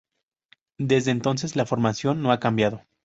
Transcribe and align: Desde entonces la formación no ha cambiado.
Desde 0.79 1.11
entonces 1.11 1.55
la 1.55 1.67
formación 1.67 2.23
no 2.23 2.31
ha 2.31 2.39
cambiado. 2.39 2.81